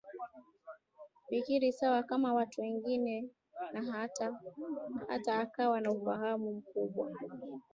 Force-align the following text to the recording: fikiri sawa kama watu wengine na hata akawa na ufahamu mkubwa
fikiri 1.29 1.71
sawa 1.71 2.03
kama 2.03 2.33
watu 2.33 2.61
wengine 2.61 3.29
na 3.73 3.81
hata 5.09 5.37
akawa 5.39 5.81
na 5.81 5.91
ufahamu 5.91 6.53
mkubwa 6.53 7.11